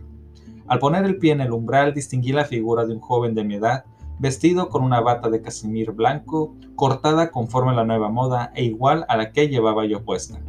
Al 0.69 0.79
poner 0.79 1.05
el 1.05 1.19
pie 1.19 1.33
en 1.33 1.41
el 1.41 1.53
umbral 1.53 1.93
distinguí 1.93 2.33
la 2.33 2.45
figura 2.45 2.87
de 2.87 2.95
un 2.95 3.01
joven 3.01 3.35
de 3.35 3.45
mi 3.45 3.57
edad, 3.57 3.85
vestido 4.19 4.69
con 4.69 4.85
una 4.85 5.01
bata 5.01 5.29
de 5.29 5.43
casimir 5.43 5.91
blanco, 5.91 6.57
cortada 6.77 7.31
conforme 7.33 7.73
a 7.73 7.75
la 7.75 7.85
nueva 7.85 8.09
moda 8.11 8.53
e 8.55 8.65
igual 8.65 9.05
a 9.09 9.17
la 9.17 9.33
que 9.33 9.49
llevaba 9.49 9.85
yo 9.87 10.05
puesta. 10.05 10.41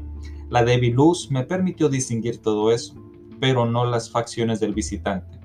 La 0.50 0.64
débil 0.64 0.94
luz 0.94 1.32
me 1.32 1.44
permitió 1.44 1.90
distinguir 1.90 2.42
todo 2.42 2.72
eso, 2.72 3.03
pero 3.44 3.66
no 3.66 3.84
las 3.84 4.10
facciones 4.10 4.62
del 4.62 4.74
visitante. 4.74 5.38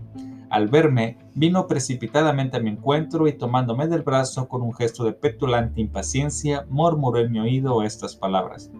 Al 0.51 0.69
verme, 0.69 1.19
vino 1.35 1.67
precipitadamente 1.67 2.57
a 2.57 2.61
mi 2.61 2.71
encuentro 2.71 3.27
y 3.27 3.33
tomándome 3.33 3.89
del 3.89 4.03
brazo 4.03 4.49
con 4.49 4.63
un 4.63 4.73
gesto 4.73 5.03
de 5.03 5.15
petulante 5.15 5.81
impaciencia, 5.81 6.65
murmuró 6.71 7.19
en 7.19 7.33
mi 7.33 7.41
oído 7.41 7.83
estas 7.83 8.15
palabras. 8.15 8.71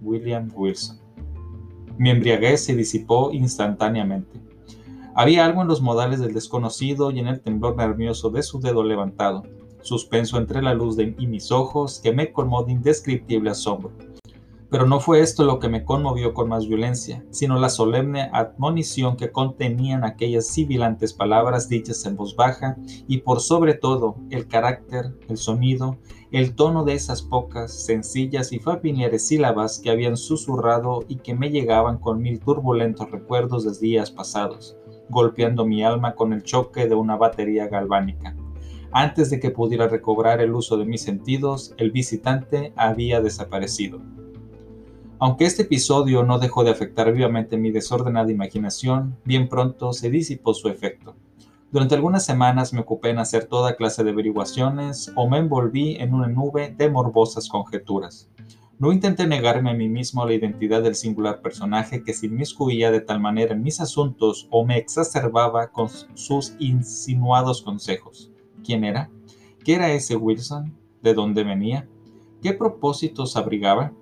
William 0.00 0.50
Wilson. 0.52 0.98
Mi 1.96 2.10
embriaguez 2.10 2.64
se 2.64 2.74
disipó 2.74 3.30
instantáneamente. 3.30 4.40
Había 5.14 5.46
algo 5.46 5.62
en 5.62 5.68
los 5.68 5.80
modales 5.80 6.18
del 6.18 6.34
desconocido 6.34 7.12
y 7.12 7.20
en 7.20 7.28
el 7.28 7.42
temblor 7.42 7.76
nervioso 7.76 8.30
de 8.30 8.42
su 8.42 8.58
dedo 8.58 8.82
levantado, 8.82 9.44
suspenso 9.80 10.38
entre 10.38 10.60
la 10.60 10.74
luz 10.74 10.96
de, 10.96 11.14
y 11.16 11.28
mis 11.28 11.52
ojos, 11.52 12.00
que 12.02 12.12
me 12.12 12.32
colmó 12.32 12.64
de 12.64 12.72
indescriptible 12.72 13.50
asombro. 13.50 13.92
Pero 14.68 14.84
no 14.84 14.98
fue 14.98 15.20
esto 15.20 15.44
lo 15.44 15.60
que 15.60 15.68
me 15.68 15.84
conmovió 15.84 16.34
con 16.34 16.48
más 16.48 16.66
violencia, 16.66 17.24
sino 17.30 17.58
la 17.58 17.68
solemne 17.68 18.30
admonición 18.32 19.16
que 19.16 19.30
contenían 19.30 20.04
aquellas 20.04 20.48
sibilantes 20.48 21.12
palabras 21.12 21.68
dichas 21.68 22.04
en 22.04 22.16
voz 22.16 22.34
baja 22.34 22.76
y 23.06 23.18
por 23.18 23.40
sobre 23.40 23.74
todo 23.74 24.16
el 24.30 24.48
carácter, 24.48 25.14
el 25.28 25.36
sonido, 25.36 25.98
el 26.32 26.56
tono 26.56 26.84
de 26.84 26.94
esas 26.94 27.22
pocas, 27.22 27.84
sencillas 27.84 28.52
y 28.52 28.58
familiares 28.58 29.28
sílabas 29.28 29.78
que 29.78 29.90
habían 29.90 30.16
susurrado 30.16 31.04
y 31.06 31.16
que 31.16 31.34
me 31.34 31.50
llegaban 31.50 31.98
con 31.98 32.20
mil 32.20 32.40
turbulentos 32.40 33.08
recuerdos 33.10 33.64
de 33.64 33.86
días 33.86 34.10
pasados, 34.10 34.76
golpeando 35.08 35.64
mi 35.64 35.84
alma 35.84 36.16
con 36.16 36.32
el 36.32 36.42
choque 36.42 36.88
de 36.88 36.96
una 36.96 37.16
batería 37.16 37.68
galvánica. 37.68 38.34
Antes 38.90 39.30
de 39.30 39.38
que 39.38 39.50
pudiera 39.50 39.86
recobrar 39.86 40.40
el 40.40 40.54
uso 40.54 40.76
de 40.76 40.86
mis 40.86 41.02
sentidos, 41.02 41.74
el 41.76 41.92
visitante 41.92 42.72
había 42.76 43.20
desaparecido. 43.20 44.00
Aunque 45.18 45.46
este 45.46 45.62
episodio 45.62 46.24
no 46.24 46.38
dejó 46.38 46.62
de 46.62 46.70
afectar 46.70 47.10
vivamente 47.10 47.56
mi 47.56 47.70
desordenada 47.70 48.30
imaginación, 48.30 49.16
bien 49.24 49.48
pronto 49.48 49.94
se 49.94 50.10
disipó 50.10 50.52
su 50.52 50.68
efecto. 50.68 51.14
Durante 51.72 51.94
algunas 51.94 52.26
semanas 52.26 52.74
me 52.74 52.80
ocupé 52.80 53.10
en 53.10 53.18
hacer 53.18 53.46
toda 53.46 53.76
clase 53.76 54.04
de 54.04 54.10
averiguaciones 54.10 55.10
o 55.16 55.26
me 55.26 55.38
envolví 55.38 55.96
en 55.96 56.12
una 56.12 56.28
nube 56.28 56.74
de 56.76 56.90
morbosas 56.90 57.48
conjeturas. 57.48 58.28
No 58.78 58.92
intenté 58.92 59.26
negarme 59.26 59.70
a 59.70 59.74
mí 59.74 59.88
mismo 59.88 60.26
la 60.26 60.34
identidad 60.34 60.82
del 60.82 60.94
singular 60.94 61.40
personaje 61.40 62.04
que 62.04 62.12
se 62.12 62.26
inmiscuía 62.26 62.90
de 62.90 63.00
tal 63.00 63.18
manera 63.18 63.54
en 63.54 63.62
mis 63.62 63.80
asuntos 63.80 64.46
o 64.50 64.66
me 64.66 64.76
exacerbaba 64.76 65.68
con 65.68 65.88
sus 66.12 66.54
insinuados 66.58 67.62
consejos. 67.62 68.30
¿Quién 68.62 68.84
era? 68.84 69.08
¿Qué 69.64 69.76
era 69.76 69.92
ese 69.92 70.14
Wilson? 70.14 70.76
¿De 71.02 71.14
dónde 71.14 71.42
venía? 71.42 71.88
¿Qué 72.42 72.52
propósitos 72.52 73.34
abrigaba? 73.36 73.94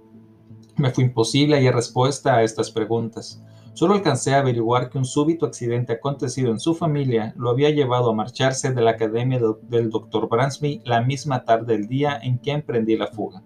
Me 0.77 0.91
fue 0.91 1.05
imposible 1.05 1.57
hallar 1.57 1.77
respuesta 1.77 2.35
a 2.35 2.43
estas 2.43 2.73
preguntas. 2.73 3.41
Solo 3.75 3.95
alcancé 3.95 4.35
a 4.35 4.39
averiguar 4.39 4.91
que 4.91 4.99
un 4.99 5.05
súbito 5.05 5.47
accidente 5.47 5.93
acontecido 5.93 6.51
en 6.51 6.59
su 6.59 6.75
familia 6.75 7.33
lo 7.37 7.51
había 7.51 7.71
llevado 7.71 8.11
a 8.11 8.15
marcharse 8.15 8.73
de 8.73 8.83
la 8.83 8.93
academia 8.93 9.41
del 9.63 9.91
Dr. 9.91 10.29
Bransby 10.29 10.83
la 10.85 11.03
misma 11.03 11.45
tarde 11.45 11.75
del 11.75 11.87
día 11.87 12.19
en 12.21 12.39
que 12.39 12.51
emprendí 12.51 12.97
la 12.97 13.07
fuga. 13.07 13.43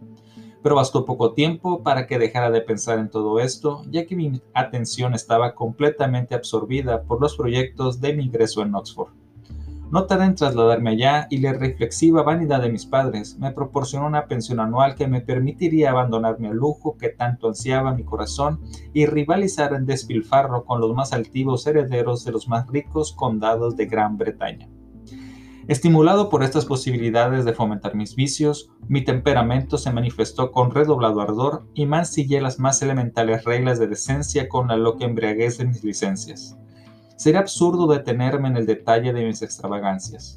Pero 0.63 0.75
bastó 0.75 1.05
poco 1.05 1.35
tiempo 1.35 1.83
para 1.83 2.07
que 2.07 2.19
dejara 2.19 2.51
de 2.51 2.63
pensar 2.63 2.99
en 2.99 3.11
todo 3.11 3.41
esto, 3.41 3.83
ya 3.91 4.07
que 4.07 4.17
mi 4.17 4.41
atención 4.55 5.15
estaba 5.15 5.55
completamente 5.55 6.35
absorbida 6.35 7.03
por 7.03 7.21
los 7.21 7.37
proyectos 7.37 8.01
de 8.01 8.15
mi 8.15 8.25
ingreso 8.25 8.63
en 8.63 8.75
Oxford. 8.75 9.13
No 9.91 10.05
tardé 10.05 10.27
en 10.27 10.35
trasladarme 10.35 10.91
allá 10.91 11.27
y 11.31 11.39
la 11.39 11.55
reflexiva 11.55 12.23
vanidad 12.23 12.61
de 12.61 12.71
mis 12.71 12.85
padres 12.85 13.39
me 13.39 13.53
proporcionó 13.53 14.07
una 14.07 14.27
pensión 14.27 14.61
anual 14.61 14.95
que 14.95 15.09
me 15.09 15.23
permitiría 15.23 15.91
abandonarme 15.91 16.49
al 16.49 16.57
lujo 16.57 16.99
que 16.99 17.09
tanto 17.09 17.49
ansiaba 17.49 17.95
mi 17.95 18.05
corazón 18.05 18.61
y 18.93 19.07
rivalizar 19.07 19.73
en 19.73 19.87
despilfarro 19.87 20.67
con 20.67 20.83
los 20.83 20.95
más 20.95 21.15
altivos 21.15 21.67
herederos 21.67 22.23
de 22.27 22.33
los 22.33 22.49
más 22.49 22.67
ricos 22.67 23.15
condados 23.15 23.77
de 23.77 23.87
Gran 23.87 24.19
Bretaña. 24.19 24.69
Estimulado 25.69 26.29
por 26.29 26.43
estas 26.43 26.67
posibilidades 26.67 27.47
de 27.47 27.55
fomentar 27.55 27.95
mis 27.95 28.15
vicios, 28.15 28.71
mi 28.89 29.05
temperamento 29.05 29.79
se 29.79 29.93
manifestó 29.93 30.53
con 30.53 30.71
redoblado 30.71 31.23
ardor 31.23 31.67
y 31.73 31.87
mancillé 31.87 32.43
las 32.43 32.59
más 32.59 32.83
elementales 32.83 33.45
reglas 33.45 33.79
de 33.79 33.87
decencia 33.87 34.49
con 34.49 34.69
la 34.69 34.77
loca 34.77 35.07
embriaguez 35.07 35.57
de 35.57 35.67
mis 35.67 35.83
licencias. 35.83 36.59
Sería 37.19 37.41
absurdo 37.41 37.89
detenerme 37.89 38.47
en 38.47 38.57
el 38.57 38.65
detalle 38.65 39.13
de 39.13 39.25
mis 39.25 39.43
extravagancias. 39.43 40.37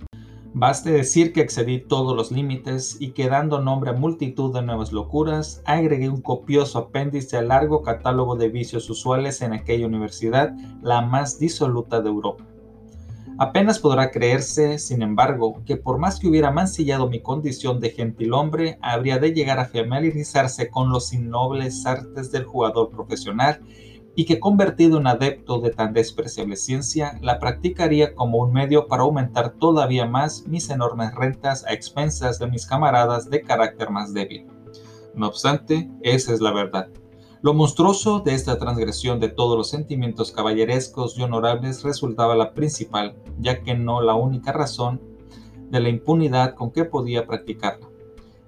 Baste 0.56 0.90
decir 0.90 1.32
que 1.32 1.42
excedí 1.42 1.80
todos 1.80 2.18
los 2.18 2.32
límites 2.32 2.98
y 3.00 3.12
que 3.12 3.30
dando 3.30 3.62
nombre 3.62 3.92
a 3.92 3.94
multitud 3.94 4.52
de 4.52 4.64
nuevas 4.64 4.92
locuras, 4.92 5.62
agregué 5.66 6.10
un 6.10 6.22
copioso 6.22 6.80
apéndice 6.80 7.38
al 7.38 7.50
largo 7.50 7.84
catálogo 7.84 8.36
de 8.36 8.50
vicios 8.50 8.90
usuales 8.90 9.44
en 9.44 9.54
aquella 9.54 9.86
universidad, 9.86 10.56
la 10.82 11.02
más 11.02 11.38
disoluta 11.38 12.02
de 12.02 12.10
Europa. 12.10 12.48
Apenas 13.38 13.78
podrá 13.78 14.10
creerse, 14.10 14.80
sin 14.80 15.04
embargo, 15.04 15.62
que 15.68 15.78
por 15.78 16.00
más 16.00 16.20
que 16.20 16.30
hubiera 16.30 16.50
mancillado 16.50 17.08
mi 17.08 17.22
condición 17.22 17.80
de 17.80 17.92
gentilhombre, 17.92 18.80
habría 18.82 19.20
de 19.20 19.34
llegar 19.34 19.60
a 19.60 19.66
familiarizarse 19.66 20.70
con 20.72 20.90
los 20.90 21.14
innobles 21.14 21.86
artes 21.86 22.32
del 22.32 22.46
jugador 22.46 22.90
profesional 22.90 23.62
y 24.15 24.25
que 24.25 24.39
convertido 24.39 24.98
en 24.98 25.08
adepto 25.08 25.60
de 25.60 25.72
tan 25.72 25.94
despreciable 25.94 26.56
ciencia, 26.56 27.18
la 27.22 27.39
practicaría 27.39 28.13
como 28.13 28.39
un 28.39 28.51
medio 28.51 28.88
para 28.88 29.03
aumentar 29.03 29.53
todavía 29.53 30.06
más 30.06 30.48
mis 30.48 30.70
enormes 30.70 31.15
rentas 31.15 31.65
a 31.65 31.74
expensas 31.74 32.38
de 32.39 32.48
mis 32.48 32.65
camaradas 32.65 33.30
de 33.30 33.41
carácter 33.41 33.89
más 33.89 34.13
débil. 34.13 34.48
No 35.15 35.27
obstante, 35.27 35.89
esa 36.01 36.34
es 36.34 36.41
la 36.41 36.51
verdad. 36.51 36.89
Lo 37.41 37.53
monstruoso 37.53 38.20
de 38.20 38.36
esta 38.36 38.60
transgresión 38.60 39.20
de 39.20 39.30
todos 39.30 39.58
los 39.58 39.70
sentimientos 39.70 40.32
caballerescos 40.32 41.18
y 41.18 41.24
honorables 41.24 41.84
resultaba 41.84 42.36
la 42.36 42.53
principal, 42.53 43.15
ya 43.39 43.63
que 43.63 43.74
no 43.74 44.01
la 44.01 44.13
única 44.13 44.51
razón 44.51 45.01
de 45.70 45.80
la 45.80 45.89
impunidad 45.89 46.53
con 46.53 46.72
que 46.72 46.86
podía 46.86 47.25
practicarla. 47.25 47.90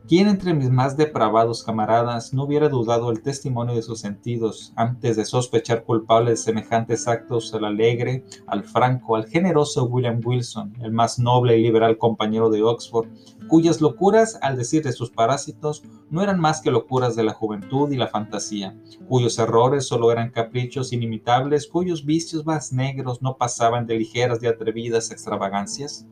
¿Quién 0.05 0.27
entre 0.27 0.53
mis 0.53 0.69
más 0.69 0.98
depravados 0.98 1.63
camaradas 1.63 2.33
no 2.33 2.43
hubiera 2.43 2.67
dudado 2.67 3.10
el 3.10 3.22
testimonio 3.22 3.74
de 3.74 3.81
sus 3.81 4.01
sentidos 4.01 4.74
antes 4.75 5.15
de 5.15 5.24
sospechar 5.24 5.86
culpable 5.86 6.31
de 6.31 6.38
semejantes 6.38 7.07
actos 7.07 7.53
al 7.53 7.63
alegre, 7.63 8.25
al 8.48 8.65
franco, 8.65 9.15
al 9.15 9.27
generoso 9.27 9.86
William 9.86 10.19
Wilson, 10.22 10.74
el 10.81 10.91
más 10.91 11.19
noble 11.19 11.57
y 11.57 11.63
liberal 11.63 11.98
compañero 11.98 12.50
de 12.50 12.62
Oxford, 12.63 13.07
cuyas 13.48 13.79
locuras, 13.79 14.38
al 14.41 14.57
decir 14.57 14.83
de 14.83 14.91
sus 14.91 15.10
parásitos, 15.10 15.83
no 16.10 16.22
eran 16.22 16.38
más 16.38 16.60
que 16.60 16.69
locuras 16.69 17.15
de 17.15 17.24
la 17.24 17.33
juventud 17.33 17.89
y 17.89 17.95
la 17.95 18.07
fantasía, 18.07 18.77
cuyos 19.07 19.39
errores 19.39 19.88
solo 19.88 20.12
eran 20.12 20.31
caprichos 20.31 20.91
inimitables, 20.91 21.65
cuyos 21.65 22.05
vicios 22.05 22.45
más 22.45 22.74
negros 22.74 23.22
no 23.22 23.38
pasaban 23.38 23.88
de 23.88 24.00
ligeras 24.00 24.43
y 24.43 24.48
atrevidas 24.48 25.12
extravagancias? 25.12 26.05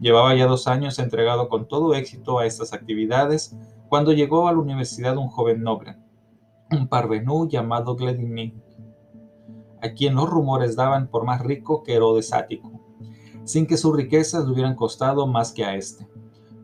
Llevaba 0.00 0.34
ya 0.34 0.46
dos 0.46 0.68
años 0.68 0.98
entregado 0.98 1.48
con 1.48 1.66
todo 1.66 1.94
éxito 1.94 2.38
a 2.38 2.46
estas 2.46 2.72
actividades 2.72 3.56
cuando 3.88 4.12
llegó 4.12 4.46
a 4.46 4.52
la 4.52 4.58
universidad 4.58 5.16
un 5.16 5.28
joven 5.28 5.62
noble, 5.62 5.96
un 6.70 6.88
parvenú 6.88 7.48
llamado 7.48 7.96
Gledimnik, 7.96 8.54
a 9.82 9.92
quien 9.92 10.14
los 10.14 10.28
rumores 10.28 10.76
daban 10.76 11.08
por 11.08 11.24
más 11.24 11.40
rico 11.40 11.82
que 11.82 11.94
Herodes 11.94 12.32
Ático, 12.32 12.80
sin 13.44 13.66
que 13.66 13.76
sus 13.76 13.96
riquezas 13.96 14.44
le 14.44 14.52
hubieran 14.52 14.76
costado 14.76 15.26
más 15.26 15.52
que 15.52 15.64
a 15.64 15.74
éste. 15.74 16.06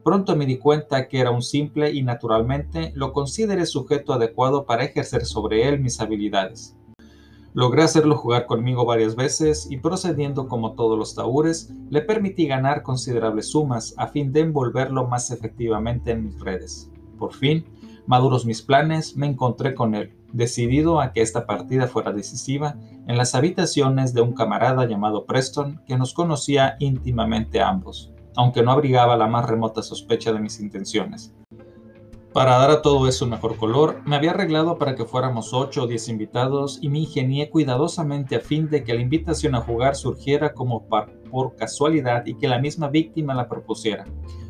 Pronto 0.05 0.37
me 0.37 0.47
di 0.47 0.59
cuenta 0.59 1.09
que 1.09 1.19
era 1.19 1.31
un 1.31 1.43
simple 1.43 1.91
y 1.93 2.03
naturalmente 2.03 2.93
lo 2.95 3.13
consideré 3.13 3.65
sujeto 3.65 4.13
adecuado 4.13 4.67
para 4.67 4.85
ejercer 4.85 5.25
sobre 5.25 5.67
él 5.67 5.81
mis 5.81 6.01
habilidades. 6.01 6.77
Logré 7.57 7.85
hacerlo 7.85 8.17
jugar 8.17 8.47
conmigo 8.47 8.85
varias 8.85 9.15
veces 9.15 9.69
y 9.71 9.77
procediendo 9.77 10.49
como 10.49 10.73
todos 10.73 10.99
los 10.99 11.15
taúres, 11.15 11.73
le 11.89 12.01
permití 12.01 12.49
ganar 12.49 12.83
considerables 12.83 13.53
sumas 13.53 13.95
a 13.97 14.09
fin 14.09 14.33
de 14.33 14.41
envolverlo 14.41 15.07
más 15.07 15.31
efectivamente 15.31 16.11
en 16.11 16.25
mis 16.25 16.41
redes. 16.41 16.91
Por 17.17 17.33
fin, 17.33 17.65
maduros 18.09 18.45
mis 18.45 18.61
planes, 18.61 19.17
me 19.17 19.29
encontré 19.29 19.77
con 19.77 19.95
él, 19.95 20.17
decidido 20.33 21.01
a 21.01 21.13
que 21.13 21.23
esta 21.23 21.47
partida 21.47 21.87
fuera 21.87 22.13
decisiva, 22.13 22.75
en 23.07 23.17
las 23.17 23.37
habitaciones 23.37 24.15
de 24.15 24.23
un 24.23 24.33
camarada 24.33 24.89
llamado 24.89 25.25
Preston 25.25 25.81
que 25.87 25.97
nos 25.97 26.13
conocía 26.13 26.75
íntimamente 26.81 27.63
ambos, 27.63 28.13
aunque 28.35 28.65
no 28.65 28.73
abrigaba 28.73 29.17
la 29.17 29.29
más 29.29 29.49
remota 29.49 29.81
sospecha 29.81 30.33
de 30.33 30.41
mis 30.41 30.59
intenciones. 30.59 31.33
Para 32.35 32.59
dar 32.59 32.73
a 32.73 32.83
todo 32.83 33.07
eso 33.07 33.27
un 33.27 33.31
mejor 33.31 33.57
color, 33.59 34.03
me 34.05 34.17
había 34.17 34.33
arreglado 34.33 34.77
para 34.77 34.97
que 34.97 35.05
fuéramos 35.05 35.55
8 35.55 35.85
o 35.85 35.87
10 35.87 36.09
invitados 36.09 36.81
y 36.83 36.89
me 36.89 36.99
ingenié 36.99 37.49
cuidadosamente 37.49 38.35
a 38.35 38.41
fin 38.41 38.69
de 38.69 38.83
que 38.83 38.93
la 38.93 39.03
invitación 39.03 39.55
a 39.55 39.61
jugar 39.61 39.95
surgiera 39.95 40.53
como 40.53 40.85
por 40.89 41.55
casualidad 41.55 42.27
y 42.27 42.35
que 42.35 42.49
la 42.49 42.59
misma 42.59 42.89
víctima 42.89 43.35
la 43.35 43.49
propusiera. 43.49 44.05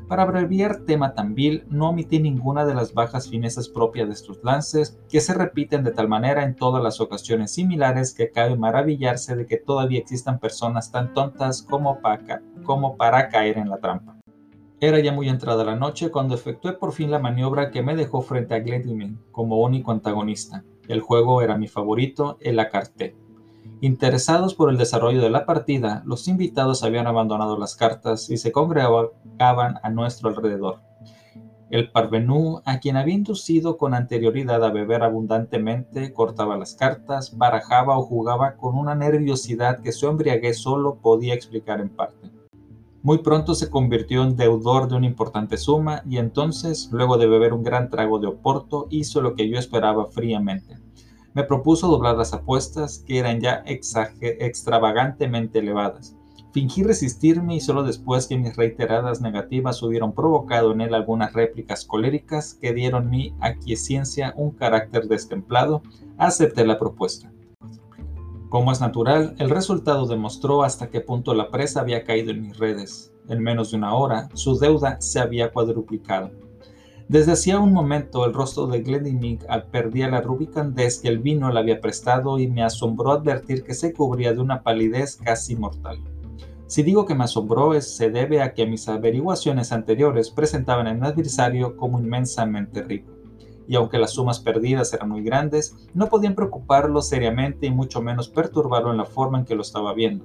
Para 0.08 0.22
abreviar 0.22 0.86
tema 0.86 1.12
tan 1.12 1.34
vil, 1.34 1.66
no 1.68 1.90
omití 1.90 2.20
ninguna 2.20 2.64
de 2.64 2.74
las 2.74 2.94
bajas 2.94 3.28
finezas 3.28 3.68
propias 3.68 4.08
de 4.08 4.14
estos 4.14 4.42
lances, 4.42 4.98
que 5.10 5.20
se 5.20 5.34
repiten 5.34 5.84
de 5.84 5.92
tal 5.92 6.08
manera 6.08 6.42
en 6.42 6.56
todas 6.56 6.82
las 6.82 7.02
ocasiones 7.02 7.52
similares 7.52 8.14
que 8.14 8.30
cabe 8.30 8.56
maravillarse 8.56 9.36
de 9.36 9.44
que 9.44 9.58
todavía 9.58 9.98
existan 9.98 10.38
personas 10.38 10.90
tan 10.90 11.12
tontas 11.12 11.60
como 11.62 12.00
para, 12.00 12.40
como 12.62 12.96
para 12.96 13.28
caer 13.28 13.58
en 13.58 13.68
la 13.68 13.76
trampa. 13.76 14.13
Era 14.84 15.00
ya 15.00 15.12
muy 15.12 15.30
entrada 15.30 15.64
la 15.64 15.76
noche 15.76 16.10
cuando 16.10 16.34
efectué 16.34 16.74
por 16.74 16.92
fin 16.92 17.10
la 17.10 17.18
maniobra 17.18 17.70
que 17.70 17.80
me 17.80 17.96
dejó 17.96 18.20
frente 18.20 18.52
a 18.52 18.58
Glendinning 18.58 19.18
como 19.32 19.58
único 19.60 19.92
antagonista. 19.92 20.62
El 20.88 21.00
juego 21.00 21.40
era 21.40 21.56
mi 21.56 21.68
favorito, 21.68 22.36
el 22.42 22.58
acarté. 22.58 23.16
Interesados 23.80 24.54
por 24.54 24.68
el 24.68 24.76
desarrollo 24.76 25.22
de 25.22 25.30
la 25.30 25.46
partida, 25.46 26.02
los 26.04 26.28
invitados 26.28 26.84
habían 26.84 27.06
abandonado 27.06 27.58
las 27.58 27.76
cartas 27.76 28.28
y 28.28 28.36
se 28.36 28.52
congregaban 28.52 29.80
a 29.82 29.88
nuestro 29.88 30.28
alrededor. 30.28 30.80
El 31.70 31.90
parvenú, 31.90 32.60
a 32.66 32.78
quien 32.78 32.98
había 32.98 33.14
inducido 33.14 33.78
con 33.78 33.94
anterioridad 33.94 34.62
a 34.62 34.70
beber 34.70 35.02
abundantemente, 35.02 36.12
cortaba 36.12 36.58
las 36.58 36.74
cartas, 36.74 37.38
barajaba 37.38 37.96
o 37.96 38.02
jugaba 38.02 38.56
con 38.56 38.76
una 38.76 38.94
nerviosidad 38.94 39.80
que 39.80 39.92
su 39.92 40.08
embriaguez 40.08 40.58
solo 40.58 40.96
podía 40.96 41.32
explicar 41.32 41.80
en 41.80 41.88
parte. 41.88 42.43
Muy 43.04 43.18
pronto 43.18 43.54
se 43.54 43.68
convirtió 43.68 44.23
en 44.23 44.34
deudor 44.34 44.88
de 44.88 44.96
una 44.96 45.04
importante 45.04 45.58
suma 45.58 46.02
y 46.08 46.16
entonces, 46.16 46.88
luego 46.90 47.18
de 47.18 47.26
beber 47.26 47.52
un 47.52 47.62
gran 47.62 47.90
trago 47.90 48.18
de 48.18 48.28
oporto, 48.28 48.87
hizo 48.88 49.20
lo 49.20 49.34
que 49.34 49.46
yo 49.46 49.58
esperaba 49.58 50.06
fríamente. 50.06 50.78
Me 51.34 51.44
propuso 51.44 51.87
doblar 51.88 52.16
las 52.16 52.32
apuestas, 52.32 53.04
que 53.06 53.18
eran 53.18 53.42
ya 53.42 53.62
extravagantemente 53.66 55.58
elevadas. 55.58 56.16
Fingí 56.52 56.82
resistirme 56.82 57.56
y 57.56 57.61
solo 57.61 57.82
después 57.82 58.26
que 58.26 58.38
mis 58.38 58.56
reiteradas 58.56 59.20
negativas 59.20 59.82
hubieron 59.82 60.14
provocado 60.14 60.73
en 60.73 60.80
él 60.80 60.94
algunas 60.94 61.34
réplicas 61.34 61.84
coléricas 61.84 62.54
que 62.54 62.73
dieron 62.73 63.11
mi 63.11 63.34
aquiescencia 63.38 64.32
un 64.34 64.52
carácter 64.52 65.08
destemplado, 65.08 65.82
acepté 66.16 66.64
la 66.64 66.78
propuesta. 66.78 67.33
Como 68.54 68.70
es 68.70 68.80
natural, 68.80 69.34
el 69.40 69.50
resultado 69.50 70.06
demostró 70.06 70.62
hasta 70.62 70.88
qué 70.88 71.00
punto 71.00 71.34
la 71.34 71.50
presa 71.50 71.80
había 71.80 72.04
caído 72.04 72.30
en 72.30 72.40
mis 72.40 72.56
redes. 72.56 73.12
En 73.28 73.42
menos 73.42 73.73
de 73.73 73.78
una 73.78 73.96
hora, 73.96 74.28
su 74.34 74.56
deuda 74.56 75.00
se 75.00 75.18
había 75.18 75.50
cuadruplicado. 75.50 76.30
Desde 77.08 77.32
hacía 77.32 77.58
un 77.58 77.73
momento 77.73 78.25
el 78.25 78.32
rostro 78.32 78.68
de 78.68 78.82
Glendinning 78.82 79.40
perdía 79.73 80.08
la 80.08 80.20
rubicandez 80.20 81.00
que 81.00 81.08
el 81.08 81.18
vino 81.18 81.50
le 81.50 81.58
había 81.58 81.80
prestado 81.80 82.38
y 82.38 82.46
me 82.46 82.62
asombró 82.62 83.11
advertir 83.11 83.64
que 83.64 83.75
se 83.75 83.92
cubría 83.92 84.32
de 84.32 84.40
una 84.40 84.62
palidez 84.62 85.16
casi 85.16 85.56
mortal. 85.56 85.99
Si 86.68 86.84
digo 86.84 87.06
que 87.06 87.16
me 87.16 87.25
asombró, 87.25 87.80
se 87.80 88.11
debe 88.11 88.40
a 88.40 88.54
que 88.54 88.66
mis 88.66 88.88
averiguaciones 88.88 89.73
anteriores 89.73 90.30
presentaban 90.30 90.87
a 90.87 90.94
mi 90.94 91.04
adversario 91.04 91.76
como 91.76 91.99
inmensamente 91.99 92.84
rico 92.84 93.13
y 93.66 93.76
aunque 93.76 93.99
las 93.99 94.12
sumas 94.12 94.40
perdidas 94.40 94.92
eran 94.92 95.09
muy 95.09 95.23
grandes, 95.23 95.75
no 95.94 96.09
podían 96.09 96.35
preocuparlo 96.35 97.00
seriamente 97.02 97.66
y 97.66 97.71
mucho 97.71 98.02
menos 98.02 98.28
perturbarlo 98.28 98.90
en 98.90 98.99
la 98.99 99.04
forma 99.04 99.38
en 99.38 99.44
que 99.44 99.54
lo 99.54 99.62
estaba 99.62 99.94
viendo. 99.94 100.25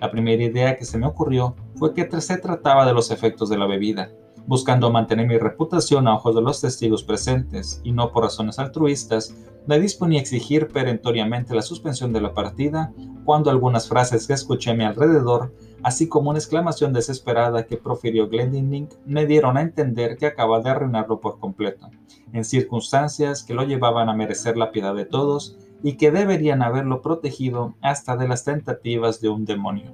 La 0.00 0.10
primera 0.10 0.42
idea 0.42 0.76
que 0.76 0.84
se 0.84 0.98
me 0.98 1.06
ocurrió 1.06 1.54
fue 1.76 1.94
que 1.94 2.08
se 2.20 2.36
trataba 2.38 2.86
de 2.86 2.94
los 2.94 3.10
efectos 3.10 3.48
de 3.48 3.58
la 3.58 3.66
bebida, 3.66 4.10
buscando 4.46 4.90
mantener 4.90 5.26
mi 5.26 5.38
reputación 5.38 6.06
a 6.06 6.14
ojos 6.14 6.34
de 6.34 6.42
los 6.42 6.60
testigos 6.60 7.02
presentes, 7.02 7.80
y 7.84 7.92
no 7.92 8.12
por 8.12 8.24
razones 8.24 8.58
altruistas, 8.58 9.34
me 9.66 9.80
disponía 9.80 10.18
a 10.18 10.22
exigir 10.22 10.68
perentoriamente 10.68 11.54
la 11.54 11.62
suspensión 11.62 12.12
de 12.12 12.20
la 12.20 12.34
partida 12.34 12.92
cuando 13.24 13.50
algunas 13.50 13.88
frases 13.88 14.26
que 14.26 14.34
escuché 14.34 14.70
a 14.70 14.74
mi 14.74 14.84
alrededor, 14.84 15.54
así 15.84 16.08
como 16.08 16.30
una 16.30 16.38
exclamación 16.38 16.92
desesperada 16.92 17.66
que 17.66 17.76
profirió 17.76 18.28
Glendinning, 18.28 18.88
me 19.04 19.26
dieron 19.26 19.56
a 19.56 19.60
entender 19.60 20.16
que 20.16 20.26
acaba 20.26 20.60
de 20.60 20.70
arruinarlo 20.70 21.20
por 21.20 21.38
completo, 21.38 21.90
en 22.32 22.44
circunstancias 22.44 23.44
que 23.44 23.54
lo 23.54 23.62
llevaban 23.62 24.08
a 24.08 24.14
merecer 24.14 24.56
la 24.56 24.72
piedad 24.72 24.94
de 24.94 25.04
todos 25.04 25.56
y 25.82 25.96
que 25.96 26.10
deberían 26.10 26.62
haberlo 26.62 27.02
protegido 27.02 27.74
hasta 27.82 28.16
de 28.16 28.26
las 28.26 28.44
tentativas 28.44 29.20
de 29.20 29.28
un 29.28 29.44
demonio. 29.44 29.92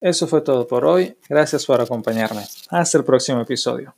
Eso 0.00 0.28
fue 0.28 0.40
todo 0.40 0.68
por 0.68 0.84
hoy. 0.84 1.18
Gracias 1.28 1.66
por 1.66 1.80
acompañarme. 1.80 2.42
Hasta 2.70 2.98
el 2.98 3.04
próximo 3.04 3.40
episodio. 3.40 3.92